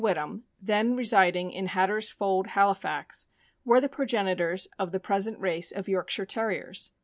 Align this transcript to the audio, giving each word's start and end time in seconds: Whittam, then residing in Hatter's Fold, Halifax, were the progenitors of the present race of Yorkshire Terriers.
Whittam, 0.03 0.45
then 0.59 0.95
residing 0.95 1.51
in 1.51 1.67
Hatter's 1.67 2.09
Fold, 2.09 2.47
Halifax, 2.47 3.27
were 3.63 3.79
the 3.79 3.87
progenitors 3.87 4.65
of 4.79 4.91
the 4.91 4.99
present 4.99 5.37
race 5.39 5.71
of 5.71 5.87
Yorkshire 5.87 6.25
Terriers. 6.25 6.89